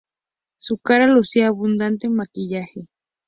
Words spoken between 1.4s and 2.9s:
abundante maquillaje.